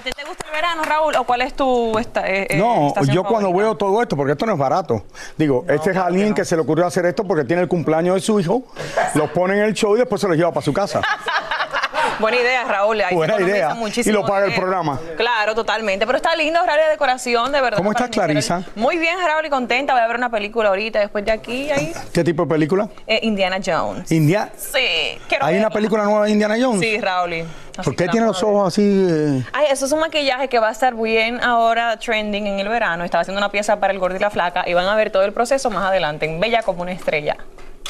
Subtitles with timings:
[0.00, 1.14] ¿A ti te gusta el verano, Raúl?
[1.16, 3.58] ¿O cuál es tu esta, eh, eh, No, yo cuando favorita?
[3.58, 5.04] veo todo esto, porque esto no es barato.
[5.36, 8.22] Digo, este es alguien que se le ocurrió hacer esto porque tiene el cumpleaños de
[8.22, 8.62] su hijo,
[9.14, 11.02] lo pone en el show y después se lo lleva para su casa.
[12.20, 13.00] Buena idea, Raúl.
[13.00, 13.74] Ahí Buena idea.
[13.74, 14.98] muchísimo Y lo paga el programa.
[15.16, 16.06] Claro, totalmente.
[16.06, 17.78] Pero está lindo, Raúl, de decoración, de verdad.
[17.78, 18.62] ¿Cómo estás, Clarisa?
[18.76, 19.92] Muy bien, Raúl, y contenta.
[19.94, 21.92] Voy a ver una película ahorita, después de aquí, ahí.
[22.12, 22.88] ¿Qué tipo de película?
[23.06, 24.10] Eh, Indiana Jones.
[24.12, 24.50] India.
[24.56, 26.80] Sí, quiero ¿Hay una película nueva de Indiana Jones?
[26.80, 27.44] Sí, Raúl.
[27.82, 28.82] ¿Por qué tiene los ojos así?
[28.82, 29.42] eh?
[29.52, 33.04] Ay, eso es un maquillaje que va a estar bien ahora trending en el verano.
[33.04, 35.22] Estaba haciendo una pieza para el gordo y la flaca y van a ver todo
[35.24, 37.36] el proceso más adelante en Bella como una estrella.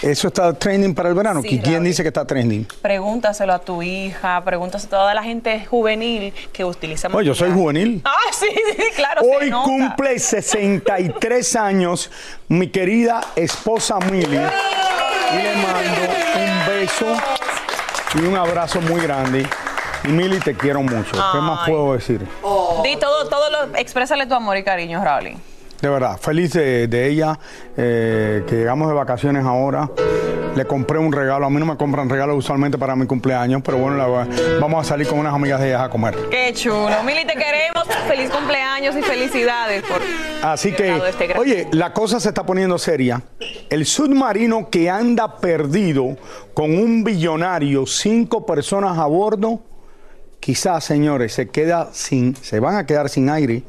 [0.02, 1.42] ¿Eso está trending para el verano?
[1.42, 1.84] Sí, ¿Y ¿Quién Raúl.
[1.84, 2.66] dice que está trending?
[2.80, 7.50] Pregúntaselo a tu hija, pregúntaselo a toda la gente juvenil que utiliza Oye, yo soy
[7.52, 8.02] juvenil.
[8.10, 9.22] Ah, sí, sí, claro.
[9.22, 9.64] se Hoy nota.
[9.68, 12.10] cumple 63 años
[12.48, 14.36] mi querida esposa Mili.
[14.36, 16.02] Y le mando
[16.36, 17.06] un beso
[18.14, 19.46] y un abrazo muy grande.
[20.04, 21.12] Y Mili, te quiero mucho.
[21.12, 22.20] ¿Qué más puedo decir?
[22.82, 25.34] Di todo, todo lo, exprésale tu amor y cariño, Raúl.
[25.80, 27.38] De verdad, feliz de, de ella,
[27.76, 29.90] eh, que llegamos de vacaciones ahora.
[30.54, 31.46] Le compré un regalo.
[31.46, 34.26] A mí no me compran regalos usualmente para mi cumpleaños, pero bueno, la-
[34.60, 36.16] vamos a salir con unas amigas de ellas a comer.
[36.30, 36.90] Qué chulo.
[37.04, 37.84] Mili, te queremos.
[38.08, 40.00] Feliz cumpleaños y felicidades por
[40.42, 43.22] Así que, este oye, la cosa se está poniendo seria.
[43.68, 46.16] El submarino que anda perdido
[46.52, 49.60] con un billonario, cinco personas a bordo,
[50.40, 53.62] quizás, señores, se queda sin, se van a quedar sin aire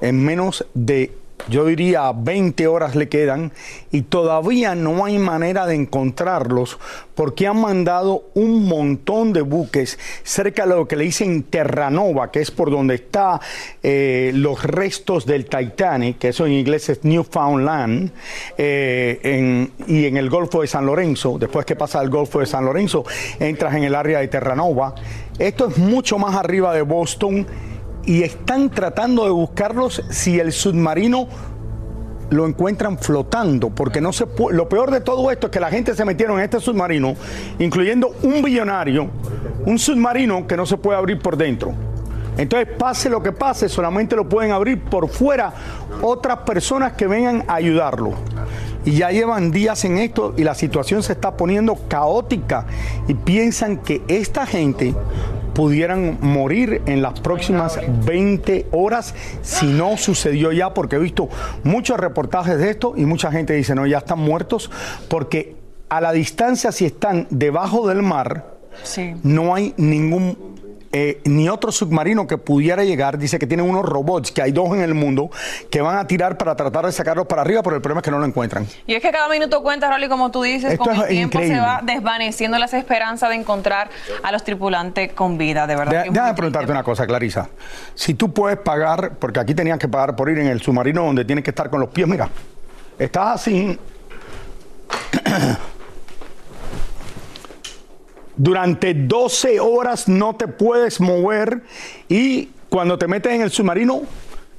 [0.00, 1.12] en menos de,
[1.48, 3.52] yo diría, 20 horas le quedan
[3.90, 6.78] y todavía no hay manera de encontrarlos
[7.14, 12.40] porque han mandado un montón de buques cerca de lo que le dicen Terranova, que
[12.40, 13.40] es por donde está
[13.82, 18.10] eh, los restos del Titanic, que eso en inglés es Newfoundland,
[18.58, 21.38] eh, y en el Golfo de San Lorenzo.
[21.38, 23.04] Después que pasa el Golfo de San Lorenzo,
[23.38, 24.94] entras en el área de Terranova.
[25.38, 27.46] Esto es mucho más arriba de Boston
[28.06, 31.28] y están tratando de buscarlos si el submarino
[32.30, 35.94] lo encuentran flotando, porque no se lo peor de todo esto es que la gente
[35.94, 37.14] se metieron en este submarino,
[37.58, 39.08] incluyendo un billonario,
[39.66, 41.72] un submarino que no se puede abrir por dentro.
[42.36, 45.52] Entonces, pase lo que pase, solamente lo pueden abrir por fuera
[46.02, 48.14] otras personas que vengan a ayudarlo.
[48.84, 52.66] Y ya llevan días en esto y la situación se está poniendo caótica
[53.06, 54.94] y piensan que esta gente
[55.54, 61.28] pudieran morir en las próximas 20 horas si no sucedió ya, porque he visto
[61.62, 64.70] muchos reportajes de esto y mucha gente dice, no, ya están muertos,
[65.08, 65.56] porque
[65.88, 69.14] a la distancia si están debajo del mar, Sí.
[69.22, 70.53] no hay ningún
[70.96, 73.18] eh, ni otro submarino que pudiera llegar.
[73.18, 75.28] Dice que tienen unos robots, que hay dos en el mundo,
[75.68, 78.12] que van a tirar para tratar de sacarlos para arriba, pero el problema es que
[78.12, 78.64] no lo encuentran.
[78.86, 81.38] Y es que cada minuto cuenta, Raúl, y como tú dices, Esto con el tiempo
[81.38, 81.56] increíble.
[81.56, 83.90] se va desvaneciendo las esperanzas de encontrar
[84.22, 86.04] a los tripulantes con vida, de verdad.
[86.08, 87.48] Déjame preguntarte una cosa, Clarisa.
[87.96, 91.24] Si tú puedes pagar, porque aquí tenían que pagar por ir en el submarino donde
[91.24, 92.28] tienes que estar con los pies, mira,
[93.00, 93.76] estás así.
[98.36, 101.62] Durante 12 horas no te puedes mover
[102.08, 104.02] y cuando te metes en el submarino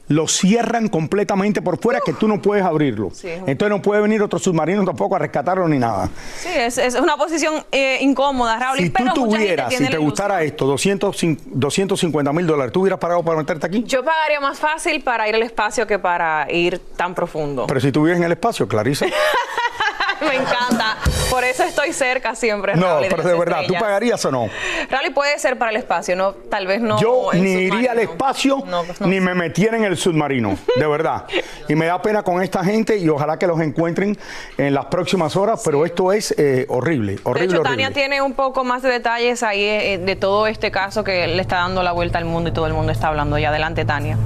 [0.08, 3.10] lo cierran completamente por fuera que tú no puedes abrirlo.
[3.12, 6.12] Sí, es un- Entonces no puede venir otro submarino tampoco a rescatarlo ni nada.
[6.38, 8.78] Sí, es, es una posición eh, incómoda, Raúl.
[8.78, 13.00] Si tú pero tuvieras, si te gustara esto, 200, cin- 250 mil dólares, ¿tú hubieras
[13.00, 13.84] pagado para meterte aquí?
[13.84, 17.66] Yo pagaría más fácil para ir al espacio que para ir tan profundo.
[17.68, 19.08] Pero si tú vives en el espacio, Clarisa.
[20.30, 20.98] Me encanta.
[21.30, 22.76] Por eso estoy cerca siempre.
[22.76, 24.50] No, Raúl, y pero de verdad, ¿tú pagarías o no?
[24.90, 27.00] Rally puede ser para el espacio, no, tal vez no.
[27.00, 29.08] Yo ni iría al espacio No, pues no.
[29.08, 31.26] ni me metiera en el submarino, de verdad.
[31.68, 34.16] Y me da pena con esta gente y ojalá que los encuentren
[34.58, 38.02] en las próximas horas, pero esto es eh, horrible, De horrible, hecho, Tania horrible.
[38.02, 41.58] tiene un poco más de detalles ahí eh, de todo este caso que le está
[41.58, 43.38] dando la vuelta al mundo y todo el mundo está hablando.
[43.40, 44.18] Y adelante, Tania.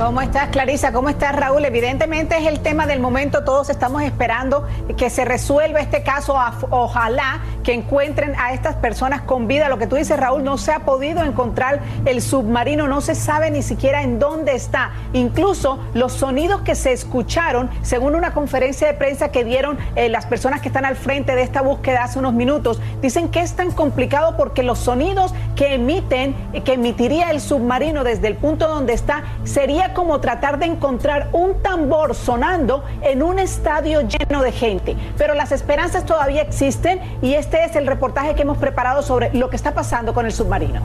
[0.00, 0.92] ¿Cómo estás, Clarisa?
[0.94, 1.62] ¿Cómo estás, Raúl?
[1.62, 3.44] Evidentemente es el tema del momento.
[3.44, 4.66] Todos estamos esperando
[4.96, 6.38] que se resuelva este caso.
[6.70, 9.68] Ojalá que encuentren a estas personas con vida.
[9.68, 12.88] Lo que tú dices, Raúl, no se ha podido encontrar el submarino.
[12.88, 14.92] No se sabe ni siquiera en dónde está.
[15.12, 20.24] Incluso los sonidos que se escucharon, según una conferencia de prensa que dieron eh, las
[20.24, 23.70] personas que están al frente de esta búsqueda hace unos minutos, dicen que es tan
[23.70, 26.34] complicado porque los sonidos que emiten,
[26.64, 31.60] que emitiría el submarino desde el punto donde está, sería como tratar de encontrar un
[31.60, 34.96] tambor sonando en un estadio lleno de gente.
[35.18, 39.50] Pero las esperanzas todavía existen y este es el reportaje que hemos preparado sobre lo
[39.50, 40.80] que está pasando con el submarino.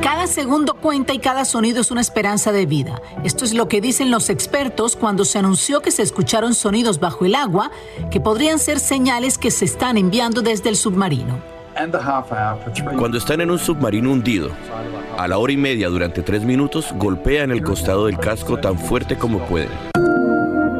[0.00, 3.02] Cada segundo cuenta y cada sonido es una esperanza de vida.
[3.24, 7.24] Esto es lo que dicen los expertos cuando se anunció que se escucharon sonidos bajo
[7.24, 7.72] el agua
[8.12, 11.49] que podrían ser señales que se están enviando desde el submarino.
[12.98, 14.50] Cuando están en un submarino hundido,
[15.16, 19.16] a la hora y media durante tres minutos golpean el costado del casco tan fuerte
[19.16, 19.70] como pueden.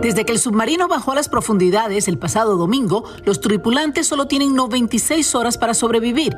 [0.02, 4.54] Desde que el submarino bajó a las profundidades el pasado domingo, los tripulantes solo tienen
[4.54, 6.36] 96 horas para sobrevivir.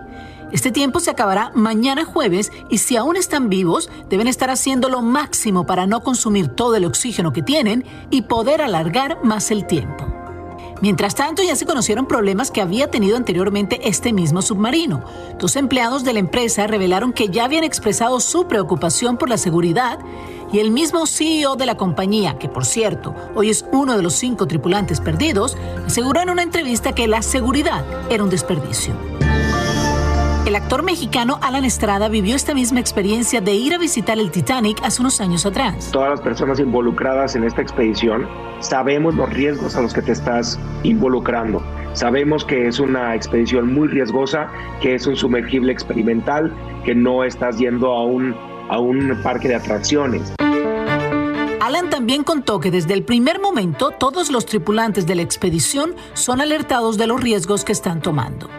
[0.53, 5.01] Este tiempo se acabará mañana jueves y si aún están vivos, deben estar haciendo lo
[5.01, 10.12] máximo para no consumir todo el oxígeno que tienen y poder alargar más el tiempo.
[10.83, 15.05] Mientras tanto, ya se conocieron problemas que había tenido anteriormente este mismo submarino.
[15.39, 20.01] Dos empleados de la empresa revelaron que ya habían expresado su preocupación por la seguridad
[20.53, 24.15] y el mismo CEO de la compañía, que por cierto hoy es uno de los
[24.15, 25.57] cinco tripulantes perdidos,
[25.87, 29.22] aseguró en una entrevista que la seguridad era un desperdicio.
[30.45, 34.81] El actor mexicano Alan Estrada vivió esta misma experiencia de ir a visitar el Titanic
[34.83, 35.91] hace unos años atrás.
[35.93, 38.27] Todas las personas involucradas en esta expedición
[38.59, 41.63] sabemos los riesgos a los que te estás involucrando.
[41.93, 44.51] Sabemos que es una expedición muy riesgosa,
[44.81, 46.53] que es un sumergible experimental,
[46.85, 48.35] que no estás yendo a un,
[48.69, 50.35] a un parque de atracciones.
[51.61, 56.41] Alan también contó que desde el primer momento todos los tripulantes de la expedición son
[56.41, 58.51] alertados de los riesgos que están tomando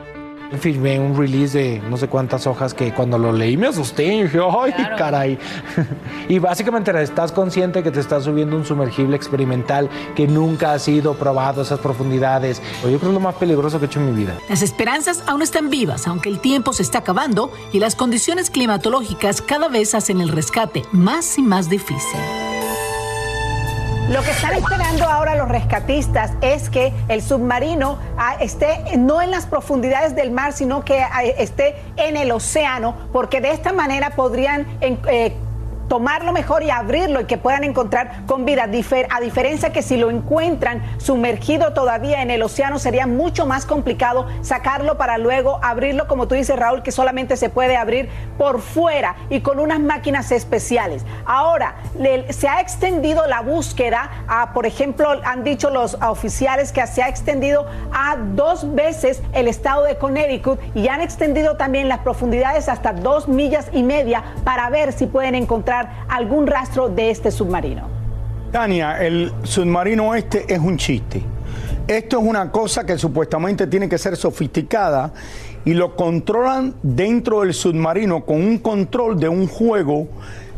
[0.60, 4.24] firmé un release de no sé cuántas hojas que cuando lo leí me asusté y
[4.24, 5.38] dije, ¡ay, caray!
[6.30, 11.16] y básicamente estás consciente que te estás subiendo un sumergible experimental que nunca ha sido
[11.16, 12.62] probado a esas profundidades.
[12.84, 14.38] Yo creo que es lo más peligroso que he hecho en mi vida.
[14.50, 19.42] Las esperanzas aún están vivas, aunque el tiempo se está acabando y las condiciones climatológicas
[19.42, 22.20] cada vez hacen el rescate más y más difícil.
[24.10, 29.32] Lo que están esperando ahora los rescatistas es que el submarino ah, esté no en
[29.32, 34.10] las profundidades del mar, sino que ah, esté en el océano, porque de esta manera
[34.12, 35.34] podrían eh,
[35.94, 38.64] tomarlo mejor y abrirlo y que puedan encontrar con vida.
[38.64, 44.26] a diferencia que si lo encuentran sumergido todavía en el océano, sería mucho más complicado
[44.42, 48.10] sacarlo para luego abrirlo, como tú dices, Raúl, que solamente se puede abrir
[48.40, 51.06] por fuera y con unas máquinas especiales.
[51.28, 51.76] Ahora,
[52.30, 57.08] se ha extendido la búsqueda, a, por ejemplo, han dicho los oficiales que se ha
[57.08, 62.94] extendido a dos veces el estado de Connecticut y han extendido también las profundidades hasta
[62.94, 67.88] dos millas y media para ver si pueden encontrar algún rastro de este submarino.
[68.52, 71.22] Tania, el submarino este es un chiste.
[71.88, 75.12] Esto es una cosa que supuestamente tiene que ser sofisticada
[75.66, 80.08] y lo controlan dentro del submarino con un control de un juego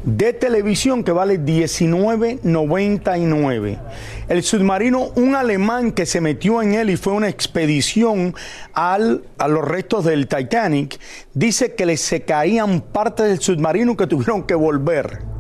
[0.05, 3.79] de televisión que vale 19.99.
[4.27, 8.35] El submarino, un alemán que se metió en él y fue una expedición
[8.73, 10.99] al, a los restos del Titanic,
[11.33, 15.35] dice que le se caían partes del submarino que tuvieron que volver.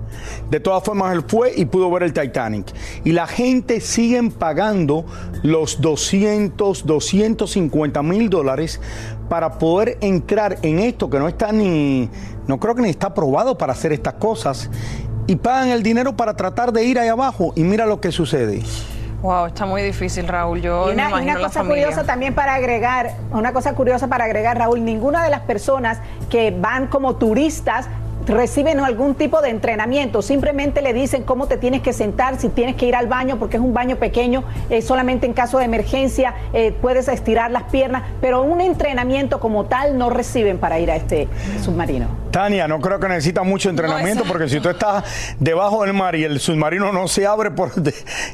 [0.49, 2.67] De todas formas, él fue y pudo ver el Titanic.
[3.03, 5.05] Y la gente sigue pagando
[5.43, 8.79] los 200, 250 mil dólares
[9.29, 12.09] para poder entrar en esto que no está ni,
[12.47, 14.69] no creo que ni está aprobado para hacer estas cosas.
[15.27, 18.61] Y pagan el dinero para tratar de ir ahí abajo y mira lo que sucede.
[19.23, 20.61] Wow, está muy difícil, Raúl.
[20.61, 24.85] Yo y una, una cosa curiosa también para agregar, una cosa curiosa para agregar, Raúl,
[24.85, 27.87] ninguna de las personas que van como turistas
[28.25, 32.75] reciben algún tipo de entrenamiento, simplemente le dicen cómo te tienes que sentar, si tienes
[32.75, 36.33] que ir al baño, porque es un baño pequeño, eh, solamente en caso de emergencia
[36.53, 40.95] eh, puedes estirar las piernas, pero un entrenamimiento como tal no reciben para ir a
[40.95, 41.27] este
[41.61, 42.24] submarino.
[42.35, 45.05] Tania, no creo que necesita mucho entrenamiento, porque si tú estás
[45.39, 47.71] debajo del mar y el submarino no se abre por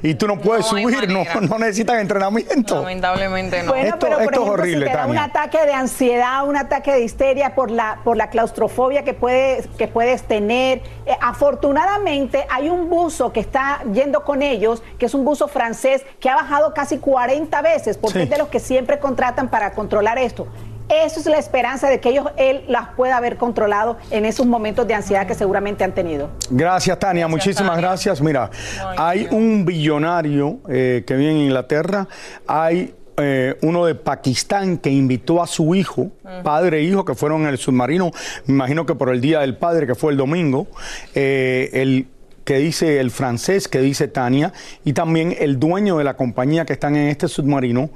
[0.02, 2.82] y tú no puedes subir, no, no necesitas entrenamiento.
[2.82, 3.74] Lamentablemente no.
[3.74, 6.94] Bueno, esto, pero por es horrible, si te da un ataque de ansiedad, un ataque
[6.94, 10.82] de histeria por la, por la claustrofobia que puede que puedes tener.
[11.06, 16.04] Eh, afortunadamente hay un buzo que está yendo con ellos, que es un buzo francés,
[16.20, 20.18] que ha bajado casi 40 veces, porque es de los que siempre contratan para controlar
[20.18, 20.48] esto.
[20.92, 24.86] Eso es la esperanza de que ellos, él las pueda haber controlado en esos momentos
[24.88, 26.30] de ansiedad que seguramente han tenido.
[26.50, 27.28] Gracias, Tania.
[27.30, 28.22] Muchísimas gracias.
[28.22, 28.52] Mira,
[28.98, 32.08] hay un billonario eh, que vive en Inglaterra.
[32.46, 36.12] Hay eh, uno de Pakistán que invitó a su hijo,
[36.44, 38.12] padre e hijo, que fueron en el submarino,
[38.46, 40.68] me imagino que por el Día del Padre, que fue el domingo,
[41.14, 42.08] eh, el
[42.44, 46.74] que dice el francés, que dice Tania, y también el dueño de la compañía que
[46.74, 47.92] están en este submarino.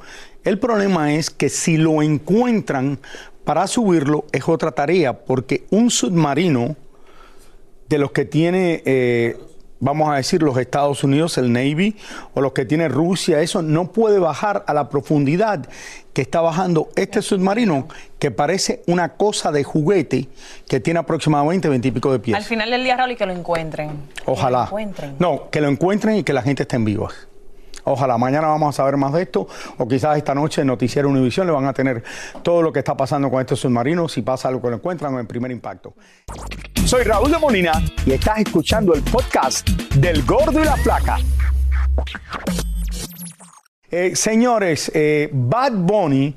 [0.45, 2.99] El problema es que si lo encuentran
[3.43, 6.75] para subirlo es otra tarea, porque un submarino
[7.89, 9.37] de los que tiene eh,
[9.79, 11.95] vamos a decir, los Estados Unidos, el Navy,
[12.33, 15.67] o los que tiene Rusia, eso no puede bajar a la profundidad
[16.13, 17.87] que está bajando este submarino,
[18.19, 20.27] que parece una cosa de juguete
[20.67, 22.37] que tiene aproximadamente 20 y pico de pies.
[22.37, 23.91] Al final del día, Raúl, y que lo encuentren.
[24.25, 24.69] Ojalá.
[25.19, 27.27] No, que lo encuentren y que la gente esté en vivas.
[27.85, 31.45] Ojalá, mañana vamos a saber más de esto, o quizás esta noche en Noticiero Univisión
[31.45, 32.03] le van a tener
[32.41, 35.27] todo lo que está pasando con este submarino, si pasa algo que lo encuentran en
[35.27, 35.93] primer impacto.
[36.85, 37.73] Soy Raúl de Molina
[38.05, 41.17] y estás escuchando el podcast del Gordo y la Placa.
[43.91, 46.35] Eh, señores, eh, Bad Bunny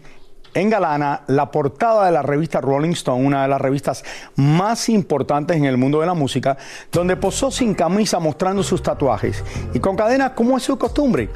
[0.61, 4.05] engalana la portada de la revista Rolling Stone, una de las revistas
[4.37, 6.57] más importantes en el mundo de la música,
[6.93, 11.29] donde posó sin camisa mostrando sus tatuajes y con cadenas como es su costumbre.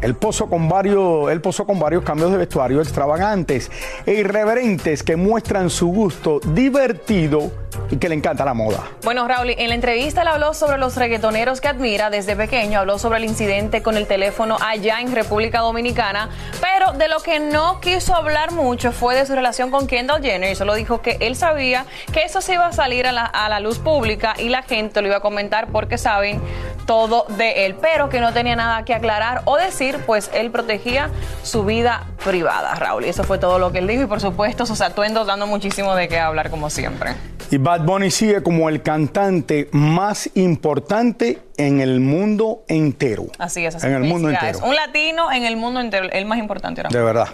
[0.00, 3.70] Él posó con varios, él posó con varios cambios de vestuario extravagantes
[4.04, 8.84] e irreverentes que muestran su gusto divertido y que le encanta la moda.
[9.02, 12.98] Bueno, Raúl, en la entrevista él habló sobre los reggaetoneros que admira desde pequeño, habló
[12.98, 17.80] sobre el incidente con el teléfono allá en República Dominicana, pero de lo que no
[17.80, 21.36] quiso hablar mucho fue de su relación con Kendall Jenner y solo dijo que él
[21.36, 24.62] sabía que eso se iba a salir a la, a la luz pública y la
[24.62, 26.40] gente lo iba a comentar porque saben
[26.86, 31.10] todo de él, pero que no tenía nada que aclarar o decir, pues él protegía
[31.42, 33.04] su vida privada, Raúl.
[33.04, 35.94] Y eso fue todo lo que él dijo y por supuesto sus atuendos dando muchísimo
[35.94, 37.14] de qué hablar como siempre.
[37.50, 43.26] Y Bad Bunny sigue como el cantante más importante en el mundo entero.
[43.38, 44.60] Así es, así En el mundo entero.
[44.64, 47.28] Un latino en el mundo entero, el más importante ahora De verdad.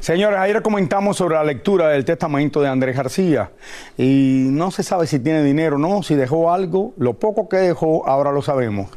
[0.00, 3.50] Señores, ayer comentamos sobre la lectura del testamento de Andrés García
[3.98, 7.58] y no se sabe si tiene dinero o no, si dejó algo, lo poco que
[7.58, 8.88] dejó ahora lo sabemos.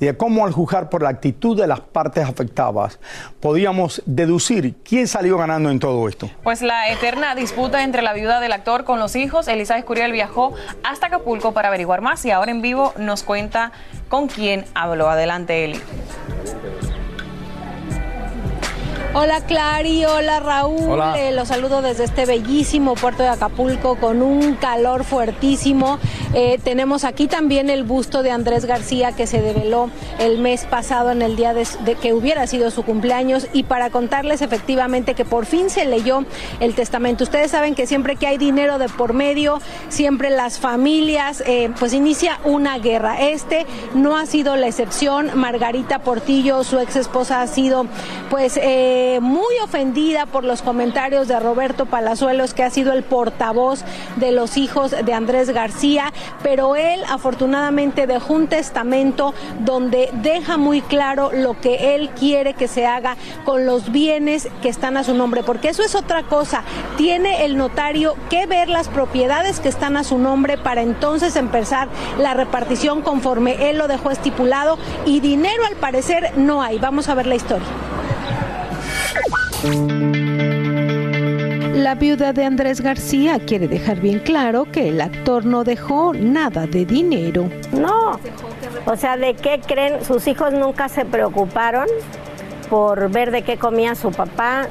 [0.00, 2.98] Y de cómo al juzgar por la actitud de las partes afectadas
[3.40, 6.28] podíamos deducir quién salió ganando en todo esto.
[6.42, 10.54] Pues la eterna disputa entre la viuda del actor con los hijos, Elisa Escuriel viajó
[10.82, 13.72] hasta Acapulco para averiguar más y ahora en vivo nos cuenta
[14.08, 15.08] con quién habló.
[15.08, 15.80] Adelante, Eli.
[19.20, 21.18] Hola Clary, hola Raúl, Hola.
[21.18, 25.98] Eh, los saludo desde este bellísimo puerto de Acapulco con un calor fuertísimo.
[26.34, 31.10] Eh, tenemos aquí también el busto de Andrés García que se develó el mes pasado
[31.10, 35.24] en el día de, de que hubiera sido su cumpleaños y para contarles efectivamente que
[35.24, 36.24] por fin se leyó
[36.60, 37.24] el testamento.
[37.24, 41.92] Ustedes saben que siempre que hay dinero de por medio, siempre las familias, eh, pues
[41.92, 43.20] inicia una guerra.
[43.20, 45.32] Este no ha sido la excepción.
[45.34, 47.86] Margarita Portillo, su ex esposa, ha sido
[48.30, 53.84] pues eh, muy ofendida por los comentarios de Roberto Palazuelos, que ha sido el portavoz
[54.16, 56.12] de los hijos de Andrés García,
[56.42, 62.68] pero él afortunadamente dejó un testamento donde deja muy claro lo que él quiere que
[62.68, 66.62] se haga con los bienes que están a su nombre, porque eso es otra cosa.
[66.96, 71.88] Tiene el notario que ver las propiedades que están a su nombre para entonces empezar
[72.18, 76.78] la repartición conforme él lo dejó estipulado y dinero al parecer no hay.
[76.78, 77.66] Vamos a ver la historia.
[81.74, 86.66] La viuda de Andrés García quiere dejar bien claro que el actor no dejó nada
[86.66, 87.48] de dinero.
[87.72, 88.18] No,
[88.84, 90.04] o sea, ¿de qué creen?
[90.04, 91.86] Sus hijos nunca se preocuparon
[92.68, 94.66] por ver de qué comía su papá,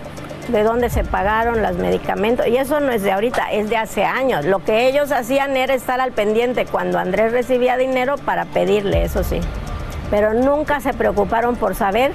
[0.50, 2.48] de dónde se pagaron los medicamentos.
[2.48, 4.46] Y eso no es de ahorita, es de hace años.
[4.46, 9.24] Lo que ellos hacían era estar al pendiente cuando Andrés recibía dinero para pedirle, eso
[9.24, 9.40] sí.
[10.10, 12.12] Pero nunca se preocuparon por saber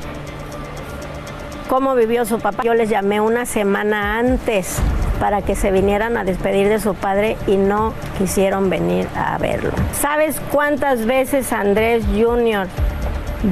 [1.72, 2.62] cómo vivió su papá.
[2.64, 4.76] Yo les llamé una semana antes
[5.18, 9.70] para que se vinieran a despedir de su padre y no quisieron venir a verlo.
[9.98, 12.66] ¿Sabes cuántas veces Andrés Jr.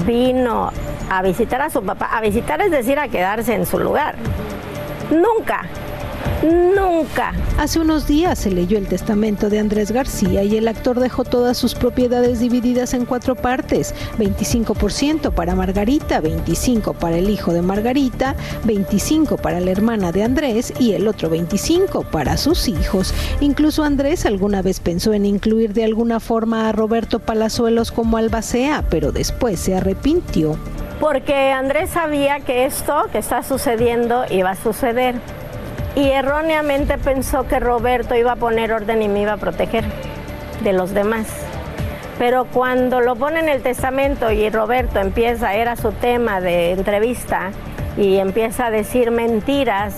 [0.04, 0.70] vino
[1.08, 2.10] a visitar a su papá?
[2.12, 4.16] A visitar es decir, a quedarse en su lugar.
[5.10, 5.62] Nunca.
[6.42, 7.32] Nunca.
[7.58, 11.58] Hace unos días se leyó el testamento de Andrés García y el actor dejó todas
[11.58, 18.36] sus propiedades divididas en cuatro partes, 25% para Margarita, 25 para el hijo de Margarita,
[18.64, 23.14] 25 para la hermana de Andrés y el otro 25 para sus hijos.
[23.40, 28.84] Incluso Andrés alguna vez pensó en incluir de alguna forma a Roberto Palazuelos como albacea,
[28.88, 30.56] pero después se arrepintió.
[31.00, 35.14] Porque Andrés sabía que esto que está sucediendo iba a suceder.
[35.94, 39.84] Y erróneamente pensó que Roberto iba a poner orden y me iba a proteger
[40.62, 41.26] de los demás.
[42.18, 47.50] Pero cuando lo pone en el testamento y Roberto empieza, era su tema de entrevista,
[47.96, 49.94] y empieza a decir mentiras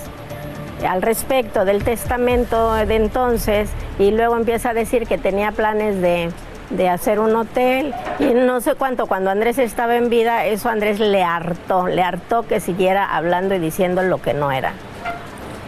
[0.88, 6.30] al respecto del testamento de entonces y luego empieza a decir que tenía planes de,
[6.70, 10.98] de hacer un hotel y no sé cuánto, cuando Andrés estaba en vida, eso Andrés
[10.98, 14.72] le hartó, le hartó que siguiera hablando y diciendo lo que no era.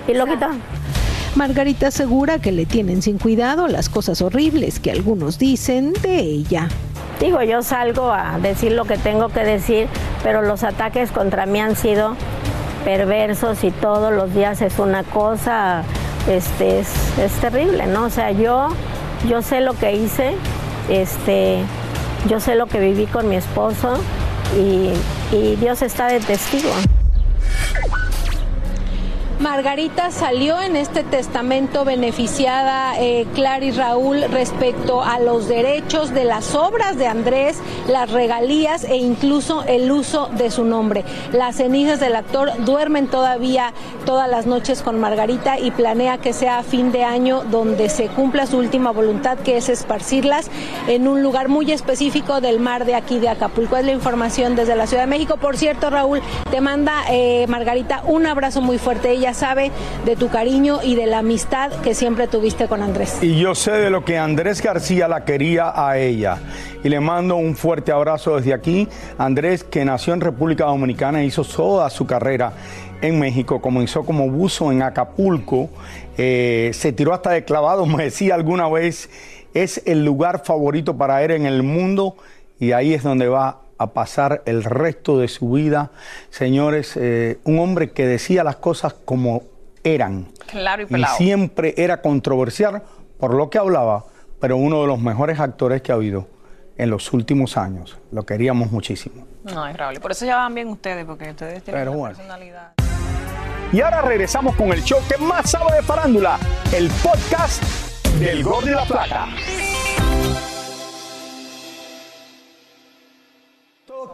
[0.06, 0.48] Y lo quitó.
[1.34, 6.68] Margarita asegura que le tienen sin cuidado las cosas horribles que algunos dicen de ella.
[7.20, 9.88] Digo, yo salgo a decir lo que tengo que decir,
[10.22, 12.16] pero los ataques contra mí han sido
[12.84, 15.82] perversos y todos los días es una cosa,
[16.28, 18.04] este, es, es terrible, ¿no?
[18.04, 18.68] O sea, yo,
[19.28, 20.34] yo sé lo que hice,
[20.88, 21.60] este,
[22.28, 23.98] yo sé lo que viví con mi esposo
[24.56, 24.90] y,
[25.34, 26.70] y Dios está de testigo.
[29.40, 36.24] Margarita salió en este testamento beneficiada, eh, Clara y Raúl, respecto a los derechos de
[36.24, 41.04] las obras de Andrés, las regalías e incluso el uso de su nombre.
[41.32, 43.72] Las cenizas del actor duermen todavía
[44.06, 48.46] todas las noches con Margarita y planea que sea fin de año donde se cumpla
[48.46, 50.50] su última voluntad, que es esparcirlas
[50.86, 53.76] en un lugar muy específico del mar de aquí de Acapulco.
[53.76, 55.36] Es la información desde la Ciudad de México.
[55.38, 59.10] Por cierto, Raúl, te manda eh, Margarita un abrazo muy fuerte.
[59.10, 59.70] Ella sabe
[60.04, 63.18] de tu cariño y de la amistad que siempre tuviste con Andrés.
[63.22, 66.38] Y yo sé de lo que Andrés García la quería a ella.
[66.82, 68.88] Y le mando un fuerte abrazo desde aquí.
[69.16, 72.52] Andrés, que nació en República Dominicana, hizo toda su carrera
[73.00, 75.68] en México, comenzó como buzo en Acapulco,
[76.16, 79.10] eh, se tiró hasta de clavado, me decía alguna vez,
[79.52, 82.16] es el lugar favorito para él en el mundo
[82.58, 85.90] y ahí es donde va a pasar el resto de su vida.
[86.30, 89.42] Señores, eh, un hombre que decía las cosas como
[89.82, 90.28] eran.
[90.46, 92.82] Claro y Y siempre era controversial
[93.18, 94.04] por lo que hablaba,
[94.40, 96.26] pero uno de los mejores actores que ha habido
[96.76, 97.96] en los últimos años.
[98.10, 99.26] Lo queríamos muchísimo.
[99.46, 102.16] Ay, Raúl, y por eso ya van bien ustedes, porque ustedes tienen Pero una bueno.
[102.16, 102.72] personalidad.
[103.72, 106.38] Y ahora regresamos con el show que más sabe de farándula,
[106.72, 107.62] el podcast
[108.18, 109.26] del Gol de la Plata.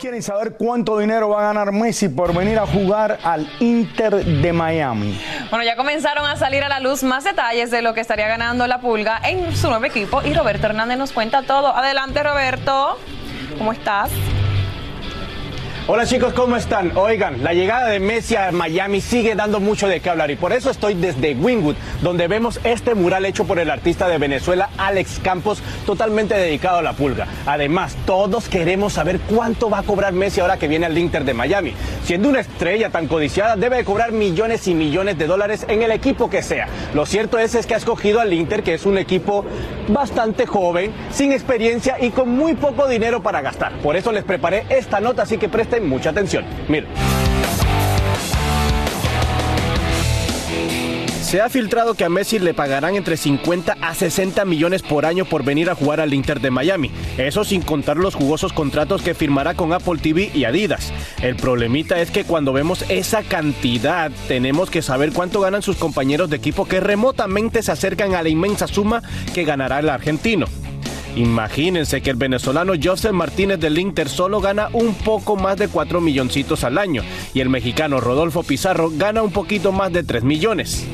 [0.01, 4.53] Quieren saber cuánto dinero va a ganar Messi por venir a jugar al Inter de
[4.53, 5.21] Miami.
[5.51, 8.67] Bueno, ya comenzaron a salir a la luz más detalles de lo que estaría ganando
[8.67, 11.77] la Pulga en su nuevo equipo y Roberto Hernández nos cuenta todo.
[11.77, 12.99] Adelante, Roberto.
[13.59, 14.11] ¿Cómo estás?
[15.87, 16.97] Hola chicos, ¿cómo están?
[16.97, 20.53] Oigan, la llegada de Messi a Miami sigue dando mucho de qué hablar y por
[20.53, 25.19] eso estoy desde Wingwood, donde vemos este mural hecho por el artista de Venezuela, Alex
[25.21, 27.27] Campos, totalmente dedicado a la pulga.
[27.45, 31.35] Además, todos queremos saber cuánto va a cobrar Messi ahora que viene al Inter de
[31.35, 31.75] Miami.
[32.05, 35.90] Siendo una estrella tan codiciada, debe de cobrar millones y millones de dólares en el
[35.90, 36.69] equipo que sea.
[36.95, 39.45] Lo cierto es, es que ha escogido al Inter, que es un equipo
[39.88, 43.73] bastante joven, sin experiencia y con muy poco dinero para gastar.
[43.79, 46.45] Por eso les preparé esta nota, así que presten mucha atención.
[46.69, 46.88] Miren.
[51.31, 55.25] Se ha filtrado que a Messi le pagarán entre 50 a 60 millones por año
[55.25, 56.90] por venir a jugar al Inter de Miami.
[57.19, 60.93] Eso sin contar los jugosos contratos que firmará con Apple TV y Adidas.
[61.23, 66.31] El problemita es que cuando vemos esa cantidad, tenemos que saber cuánto ganan sus compañeros
[66.31, 69.01] de equipo que remotamente se acercan a la inmensa suma
[69.33, 70.47] que ganará el argentino.
[71.16, 76.01] Imagínense que el venezolano Joseph Martínez del Inter solo gana un poco más de 4
[76.01, 77.03] milloncitos al año
[77.35, 80.87] y el mexicano Rodolfo Pizarro gana un poquito más de 3 millones.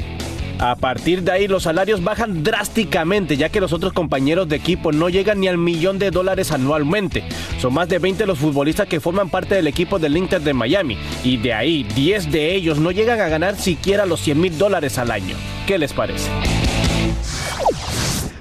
[0.58, 4.90] A partir de ahí los salarios bajan drásticamente ya que los otros compañeros de equipo
[4.90, 7.24] no llegan ni al millón de dólares anualmente.
[7.60, 10.96] Son más de 20 los futbolistas que forman parte del equipo del Inter de Miami
[11.24, 14.96] y de ahí 10 de ellos no llegan a ganar siquiera los 100 mil dólares
[14.96, 15.36] al año.
[15.66, 16.30] ¿Qué les parece?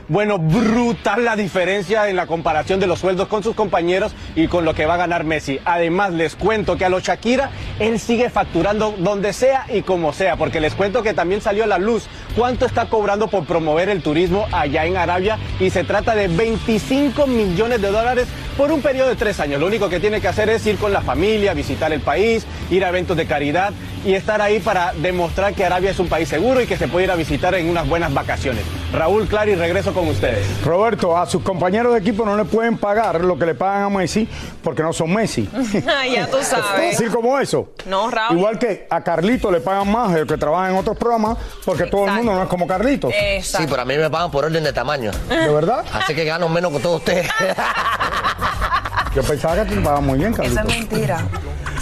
[0.08, 4.64] Bueno, brutal la diferencia en la comparación de los sueldos con sus compañeros y con
[4.64, 5.60] lo que va a ganar Messi.
[5.66, 10.36] Además, les cuento que a los Shakira, él sigue facturando donde sea y como sea,
[10.36, 14.04] porque les cuento que también salió a la luz cuánto está cobrando por promover el
[14.04, 19.10] turismo allá en Arabia y se trata de 25 millones de dólares por un periodo
[19.10, 19.60] de tres años.
[19.60, 22.86] Lo único que tiene que hacer es ir con la familia, visitar el país, ir
[22.86, 23.74] a eventos de caridad
[24.06, 27.06] y estar ahí para demostrar que Arabia es un país seguro y que se puede
[27.06, 28.64] ir a visitar en unas buenas vacaciones.
[28.96, 30.46] Raúl Clary, regreso con ustedes.
[30.64, 33.90] Roberto, a sus compañeros de equipo no le pueden pagar lo que le pagan a
[33.90, 34.28] Messi
[34.64, 35.50] porque no son Messi.
[36.14, 36.96] ya tú sabes.
[36.96, 37.70] Así como eso.
[37.86, 38.38] No, Raúl.
[38.38, 41.88] Igual que a Carlito le pagan más de los que trabajan en otros programas porque
[41.88, 43.14] todo el mundo no es como Carlitos.
[43.42, 45.12] Sí, pero a mí me pagan por orden de tamaño.
[45.28, 45.84] ¿De verdad?
[45.92, 47.28] Así que gano menos que todos ustedes.
[49.16, 50.66] Yo pensaba que te pagaban muy bien, Eso Carlitos.
[50.66, 51.20] es mentira.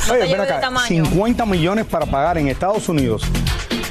[0.08, 0.88] No Oye, ven acá, tamaño.
[0.88, 3.24] 50 millones para pagar en Estados Unidos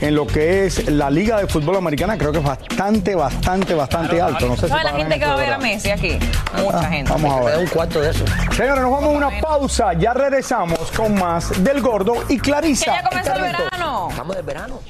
[0.02, 4.20] en lo que es la Liga de Fútbol Americana, creo que es bastante, bastante, bastante
[4.20, 4.46] alto.
[4.48, 5.58] No sé si Toda la pagarán gente que va a ver a.
[5.58, 6.18] Messi aquí.
[6.56, 7.10] Mucha Ah, gente.
[7.12, 7.58] Vamos a ver.
[7.58, 8.24] un cuarto de eso.
[8.56, 9.92] Señores, nos vamos a una pausa.
[9.94, 12.86] Ya regresamos con más del Gordo y Que Clarisa.
[13.00, 14.08] ya comenzó el verano.
[14.10, 14.80] Estamos de verano.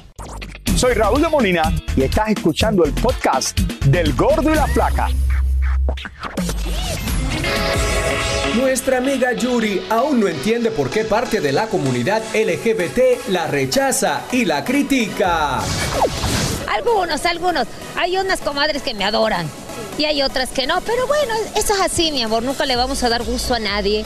[0.75, 5.07] Soy Raúl de Molina y estás escuchando el podcast del Gordo y la Flaca.
[8.55, 14.23] Nuestra amiga Yuri aún no entiende por qué parte de la comunidad LGBT la rechaza
[14.31, 15.59] y la critica.
[16.67, 17.67] Algunos, algunos.
[17.95, 19.47] Hay unas comadres que me adoran
[19.97, 22.43] y hay otras que no, pero bueno, eso es así, mi amor.
[22.43, 24.05] Nunca le vamos a dar gusto a nadie.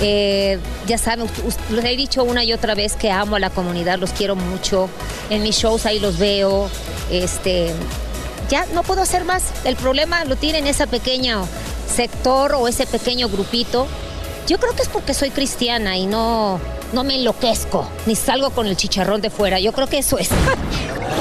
[0.00, 1.28] Eh, ya saben,
[1.70, 4.88] les he dicho una y otra vez que amo a la comunidad, los quiero mucho.
[5.30, 6.70] En mis shows ahí los veo.
[7.10, 7.72] Este,
[8.48, 9.44] ya no puedo hacer más.
[9.64, 11.46] El problema lo tienen ese pequeño
[11.86, 13.86] sector o ese pequeño grupito.
[14.46, 16.60] Yo creo que es porque soy cristiana y no,
[16.92, 19.58] no me enloquezco, ni salgo con el chicharrón de fuera.
[19.58, 20.28] Yo creo que eso es.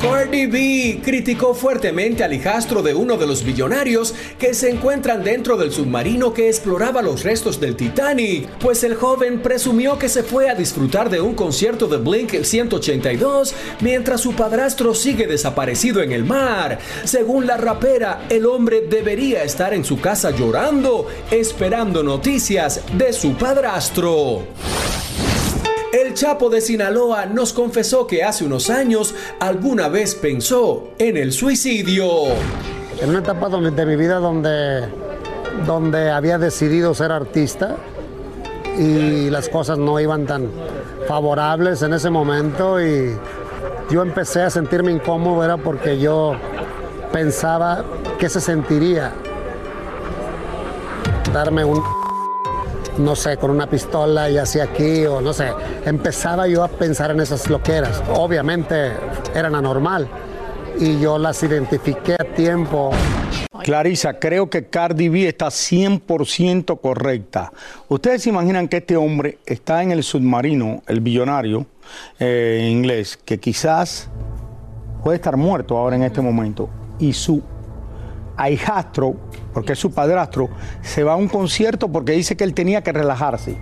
[0.00, 5.58] Cardi B criticó fuertemente al hijastro de uno de los billonarios que se encuentran dentro
[5.58, 10.48] del submarino que exploraba los restos del Titanic, pues el joven presumió que se fue
[10.48, 16.24] a disfrutar de un concierto de Blink 182 mientras su padrastro sigue desaparecido en el
[16.24, 16.78] mar.
[17.04, 23.34] Según la rapera, el hombre debería estar en su casa llorando, esperando noticias de su
[23.34, 24.46] padrastro.
[25.92, 31.32] El Chapo de Sinaloa nos confesó que hace unos años alguna vez pensó en el
[31.32, 32.06] suicidio.
[33.00, 34.84] En una etapa donde- de mi vida donde,
[35.66, 37.76] donde había decidido ser artista
[38.78, 40.48] y las cosas no iban tan
[41.08, 43.16] favorables en ese momento y
[43.90, 46.34] yo empecé a sentirme incómodo era porque yo
[47.12, 47.84] pensaba
[48.18, 49.12] qué se sentiría
[51.32, 51.82] darme un
[52.98, 55.48] no sé, con una pistola y así aquí o no sé,
[55.84, 58.02] empezaba yo a pensar en esas loqueras.
[58.14, 58.92] Obviamente
[59.34, 60.08] eran anormal
[60.78, 62.90] y yo las identifiqué a tiempo.
[63.62, 67.52] Clarisa, creo que Cardi B está 100% correcta.
[67.88, 71.66] Ustedes se imaginan que este hombre está en el submarino, el billonario
[72.18, 74.08] eh, inglés, que quizás
[75.04, 77.42] puede estar muerto ahora en este momento, y su
[78.36, 79.16] ahijastro,
[79.52, 80.48] porque es su padrastro,
[80.82, 83.56] se va a un concierto porque dice que él tenía que relajarse.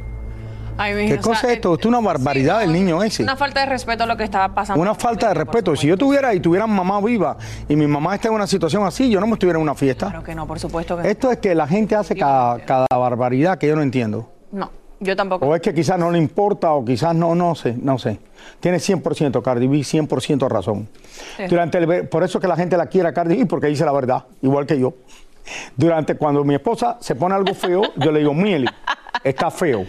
[0.80, 1.74] Ay, ¿Qué hija, o cosa sea, es esto?
[1.74, 3.24] Esto es una barbaridad del niño ese.
[3.24, 4.80] Una falta de respeto a lo que estaba pasando.
[4.80, 5.74] Una falta de respeto.
[5.74, 7.36] Si yo tuviera y tuviera mamá viva
[7.68, 10.06] y mi mamá está en una situación así, yo no me estuviera en una fiesta.
[10.06, 11.08] Claro que no, por supuesto que no.
[11.08, 14.30] Esto es que la gente hace cada, cada barbaridad que yo no entiendo.
[14.52, 14.70] No,
[15.00, 15.46] yo tampoco.
[15.46, 18.20] O es que quizás no le importa o quizás no, no sé, no sé.
[18.60, 20.88] Tiene 100%, Cardi B, 100% razón.
[21.36, 21.44] Sí.
[21.48, 23.84] Durante el, por eso es que la gente la quiere a Cardi B, porque dice
[23.84, 24.94] la verdad, igual que yo.
[25.76, 28.68] Durante cuando mi esposa se pone algo feo, yo le digo, Mieli,
[29.24, 29.86] está feo.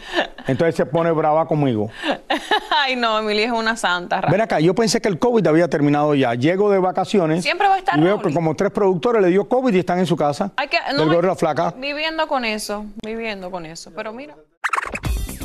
[0.48, 1.90] Entonces se pone brava conmigo.
[2.72, 4.22] Ay, no, Emily es una santa.
[4.30, 6.34] Ven acá, yo pensé que el COVID había terminado ya.
[6.34, 7.44] Llego de vacaciones.
[7.44, 8.28] Siempre va a estar Y veo Raúl.
[8.28, 10.52] que como tres productores le dio COVID y están en su casa.
[10.56, 11.74] Hay que, del no, Gordo y la flaca.
[11.78, 13.92] Viviendo con eso, viviendo con eso.
[13.96, 14.36] Pero mira.